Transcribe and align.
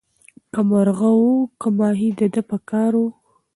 که 0.53 0.61
مرغه 0.69 1.11
وو 1.19 1.35
که 1.59 1.67
ماهی 1.77 2.09
د 2.19 2.21
ده 2.33 2.41
په 2.49 2.57
کار 2.69 2.91
وو 2.99 3.09